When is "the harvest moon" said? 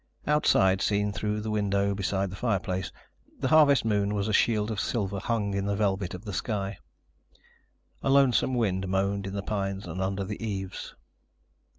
3.37-4.15